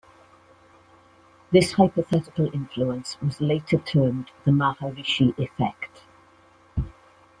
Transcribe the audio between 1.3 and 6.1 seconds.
This hypothetical influence was later termed the Maharishi Effect.